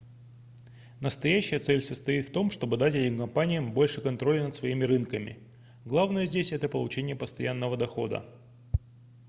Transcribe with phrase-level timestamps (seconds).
[0.99, 5.37] настоящая цель состоит в том чтобы дать этим компаниям больше контроля над своими рынками
[5.85, 8.25] главное здесь это получение постоянного дохода